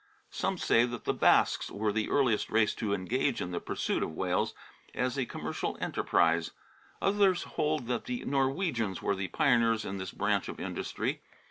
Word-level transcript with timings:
Some 0.31 0.57
say 0.57 0.83
that 0.85 1.03
the 1.03 1.13
Basques 1.13 1.69
were 1.69 1.91
the 1.93 2.09
earliest 2.09 2.49
race 2.49 2.73
to 2.73 2.91
engage 2.91 3.39
in 3.39 3.51
the 3.51 3.59
pursuit 3.59 4.01
of 4.01 4.11
whales 4.15 4.55
as 4.95 5.15
a 5.15 5.27
commercial 5.27 5.77
enterprise; 5.79 6.49
others 7.03 7.43
hold 7.43 7.85
that 7.85 8.05
the 8.05 8.25
Norwegians 8.25 9.03
were 9.03 9.15
the 9.15 9.27
pioneers 9.27 9.85
in 9.85 9.99
this 9.99 10.11
branch 10.11 10.47
of 10.49 10.59
industry. 10.59 11.21